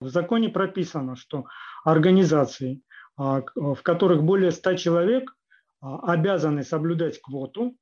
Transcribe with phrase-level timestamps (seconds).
[0.00, 1.44] В законе прописано, что
[1.84, 2.82] организации,
[3.18, 5.36] а, в которых более 100 человек,
[5.82, 7.76] а, обязаны соблюдать квоту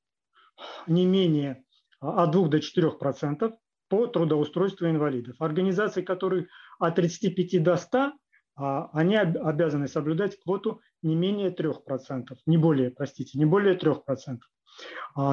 [0.89, 1.65] не менее
[2.01, 3.53] от 2 до 4 процентов
[3.89, 5.37] по трудоустройству инвалидов.
[5.39, 6.49] Организации, которые
[6.81, 8.13] от 35 до 100,
[8.57, 14.41] а, они обязаны соблюдать квоту не менее 3%, не более, простите, не более 3%.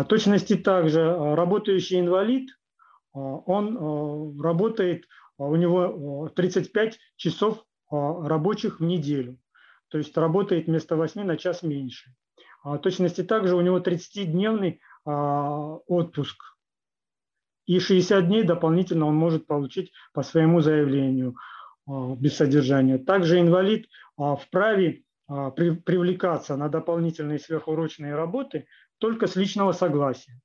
[0.07, 1.03] Точности также
[1.35, 2.49] работающий инвалид,
[3.13, 5.05] он работает
[5.37, 9.37] у него 35 часов рабочих в неделю,
[9.89, 12.13] то есть работает вместо 8 на час меньше.
[12.63, 16.37] В точности также у него 30-дневный отпуск,
[17.65, 21.35] и 60 дней дополнительно он может получить по своему заявлению
[21.87, 22.97] без содержания.
[22.97, 28.67] Также инвалид вправе привлекаться на дополнительные сверхурочные работы
[28.99, 30.39] только с личного согласия.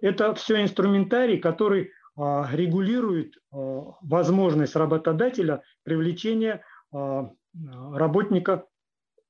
[0.00, 3.56] Это все инструментарий, который а, регулирует а,
[4.00, 7.30] возможность работодателя привлечения а,
[7.92, 8.66] работника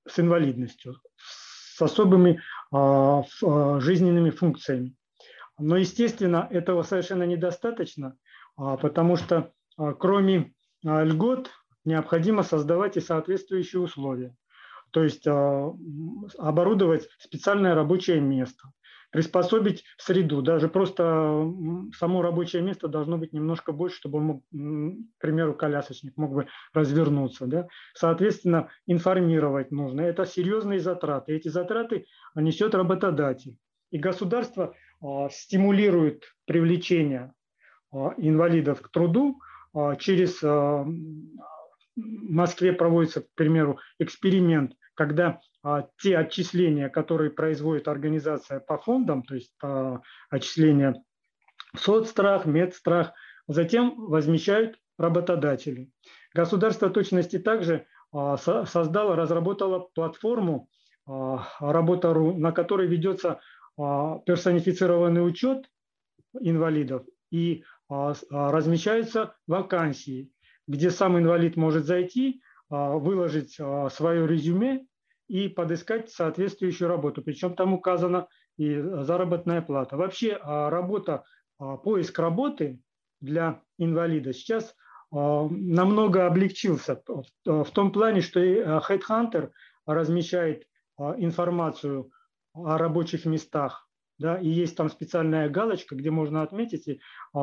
[0.06, 2.40] с инвалидностью, с особыми
[2.72, 4.94] жизненными функциями.
[5.58, 8.16] Но, естественно, этого совершенно недостаточно,
[8.56, 9.52] потому что
[9.98, 11.50] кроме льгот
[11.84, 14.36] необходимо создавать и соответствующие условия.
[14.92, 18.70] То есть оборудовать специальное рабочее место,
[19.16, 20.42] приспособить среду.
[20.42, 21.50] Даже просто
[21.96, 26.48] само рабочее место должно быть немножко больше, чтобы он мог, к примеру, колясочник мог бы
[26.74, 27.46] развернуться.
[27.46, 27.66] Да?
[27.94, 30.02] Соответственно, информировать нужно.
[30.02, 31.32] Это серьезные затраты.
[31.32, 33.56] Эти затраты несет работодатель.
[33.90, 37.32] И государство а, стимулирует привлечение
[37.90, 39.40] а, инвалидов к труду
[39.72, 40.90] а, через в
[41.96, 49.34] Москве проводится, к примеру, эксперимент, когда а, те отчисления, которые производит организация по фондам, то
[49.34, 51.04] есть а, отчисления
[51.74, 53.12] в соцстрах, медстрах,
[53.46, 55.90] затем возмещают работодатели.
[56.34, 60.68] Государство точности также а, создало, разработало платформу
[61.60, 63.38] Работа.ру, на которой ведется
[63.76, 65.70] персонифицированный учет
[66.40, 70.32] инвалидов и размещаются вакансии,
[70.66, 74.86] где сам инвалид может зайти, выложить свое резюме
[75.28, 77.22] и подыскать соответствующую работу.
[77.22, 79.96] Причем там указана и заработная плата.
[79.96, 81.24] Вообще а, работа,
[81.58, 82.80] а, поиск работы
[83.20, 84.74] для инвалида сейчас
[85.12, 87.02] а, намного облегчился
[87.44, 89.50] в том плане, что и Headhunter
[89.84, 90.66] размещает
[90.98, 92.10] информацию
[92.54, 93.86] о рабочих местах,
[94.18, 97.00] да, и есть там специальная галочка, где можно отметить, и,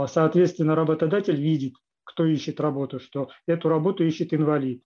[0.07, 4.83] соответственно, работодатель видит, кто ищет работу, что эту работу ищет инвалид.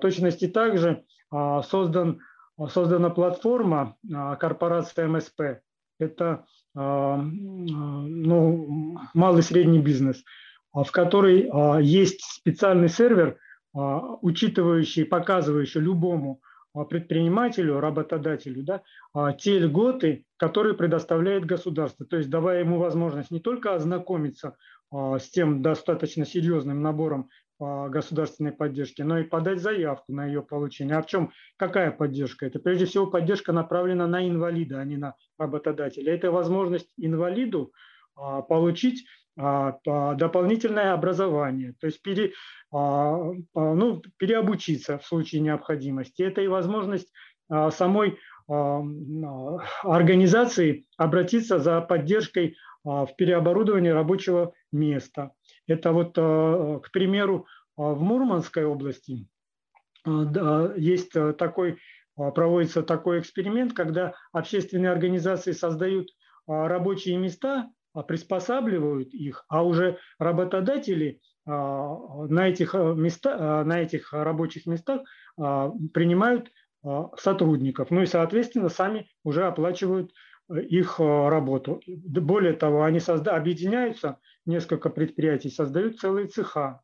[0.00, 2.20] Точности также а, создан,
[2.70, 5.60] создана платформа а, корпорация МСП.
[5.98, 10.22] Это а, ну, малый средний бизнес,
[10.72, 11.50] в которой
[11.82, 13.38] есть специальный сервер,
[13.72, 16.40] учитывающий, показывающий любому
[16.90, 18.82] предпринимателю, работодателю да,
[19.32, 22.04] те льготы, которые предоставляет государство.
[22.04, 24.56] То есть давая ему возможность не только ознакомиться
[24.92, 30.96] с тем достаточно серьезным набором государственной поддержки, но и подать заявку на ее получение.
[30.96, 32.46] А в чем какая поддержка?
[32.46, 36.14] Это прежде всего поддержка направлена на инвалида, а не на работодателя.
[36.14, 37.72] Это возможность инвалиду
[38.14, 39.06] а, получить
[39.38, 39.78] а,
[40.14, 42.32] дополнительное образование, то есть пере,
[42.72, 46.22] а, ну, переобучиться в случае необходимости.
[46.22, 47.12] Это и возможность
[47.70, 48.18] самой
[49.84, 55.32] организации обратиться за поддержкой в переоборудовании рабочего места.
[55.66, 57.46] Это вот, э, к примеру,
[57.76, 59.26] э, в Мурманской области
[60.06, 61.78] э, есть такой,
[62.14, 66.08] проводится такой эксперимент, когда общественные организации создают
[66.46, 67.68] рабочие места,
[68.06, 75.02] приспосабливают их, а уже работодатели на этих, места, на этих рабочих местах
[75.36, 76.50] принимают
[77.18, 77.90] сотрудников.
[77.90, 80.12] Ну и, соответственно, сами уже оплачивают
[80.48, 81.80] их работу.
[81.86, 83.36] Более того, они созда...
[83.36, 86.80] объединяются несколько предприятий создают целые цеха.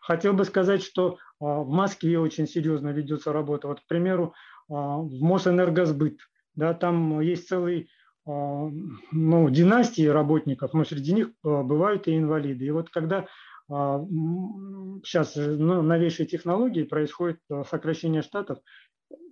[0.00, 3.68] Хотел бы сказать, что а, в Москве очень серьезно ведется работа.
[3.68, 4.34] Вот, к примеру,
[4.68, 6.18] а, в Мосэнергосбыт,
[6.54, 7.86] да, там есть целые
[8.26, 8.68] а,
[9.12, 12.66] ну, династии работников, но среди них бывают и инвалиды.
[12.66, 13.26] И вот когда
[13.66, 17.38] сейчас ну, новейшие технологии происходит
[17.70, 18.58] сокращение штатов,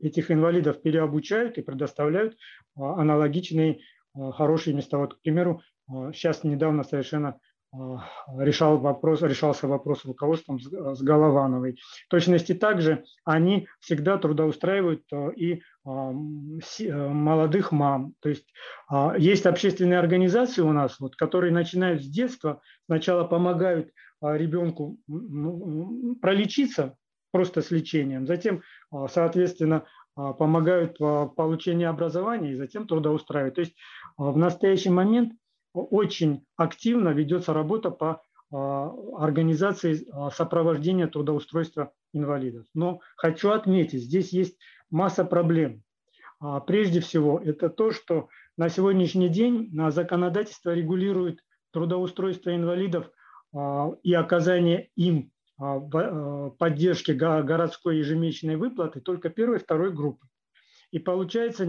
[0.01, 2.37] этих инвалидов переобучают и предоставляют
[2.77, 3.81] аналогичные
[4.15, 4.99] хорошие места.
[4.99, 5.63] Вот, к примеру,
[6.13, 7.39] сейчас недавно совершенно
[7.75, 8.03] а,
[8.39, 11.79] решал вопрос, решался вопрос руководством с Головановой.
[12.07, 18.15] В точности также они всегда трудоустраивают а, и а, молодых мам.
[18.21, 18.47] То есть
[19.17, 23.91] есть общественные организации у нас, вот, которые начинают с детства, сначала помогают
[24.21, 26.97] ребенку ну, пролечиться
[27.33, 28.63] просто с лечением, затем,
[29.09, 29.85] соответственно,
[30.15, 33.55] помогают в получении образования и затем трудоустраивают.
[33.55, 33.75] То есть
[34.17, 35.33] в настоящий момент
[35.73, 38.23] очень активно ведется работа по
[39.19, 42.67] организации сопровождения трудоустройства инвалидов.
[42.75, 44.59] Но хочу отметить, здесь есть
[44.91, 45.83] масса проблем.
[46.67, 51.43] Прежде всего, это то, что на сегодняшний день законодательство регулирует
[51.73, 53.11] трудоустройство инвалидов
[54.03, 55.32] и оказание им
[56.59, 60.27] поддержки городской ежемесячной выплаты только первой и второй группы.
[60.91, 61.65] И получается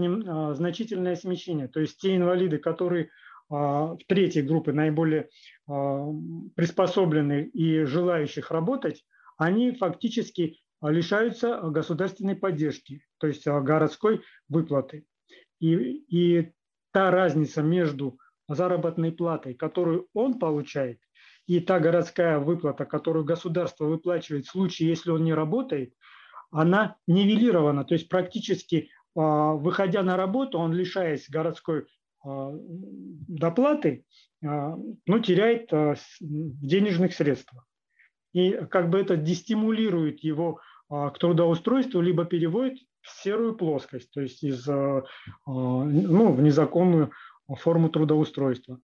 [0.54, 1.68] значительное смещение.
[1.68, 3.10] То есть те инвалиды, которые
[3.48, 5.28] в третьей группе наиболее
[5.66, 9.04] приспособлены и желающих работать,
[9.36, 15.06] они фактически лишаются государственной поддержки, то есть городской выплаты.
[15.60, 16.52] И, и
[16.92, 18.18] та разница между
[18.48, 20.98] заработной платой, которую он получает,
[21.46, 25.94] и та городская выплата, которую государство выплачивает в случае, если он не работает,
[26.50, 27.84] она нивелирована.
[27.84, 31.86] То есть практически выходя на работу, он, лишаясь городской
[32.24, 34.04] доплаты,
[34.40, 35.70] ну, теряет
[36.30, 37.66] денежных средствах.
[38.32, 44.42] И как бы это дестимулирует его к трудоустройству, либо переводит в серую плоскость, то есть
[44.42, 45.04] из, ну,
[46.32, 47.12] в незаконную
[47.58, 48.80] форму трудоустройства.